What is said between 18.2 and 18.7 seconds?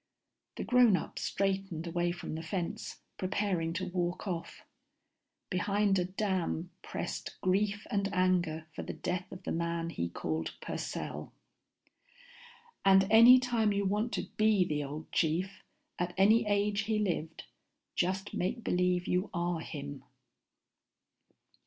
make